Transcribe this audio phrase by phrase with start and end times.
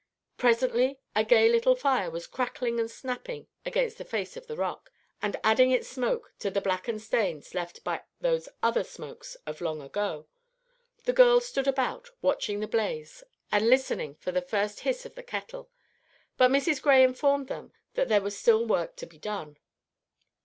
[0.35, 4.91] Presently a gay little fire was crackling and snapping against the face of the rock,
[5.21, 9.79] and adding its smoke to the blackened stains left by those other smokes of long
[9.79, 10.25] ago.
[11.03, 15.21] The girls stood about, watching the blaze and listening for the first hiss of the
[15.21, 15.69] kettle;
[16.35, 16.81] but Mrs.
[16.81, 19.59] Gray informed them that there was still work to be done.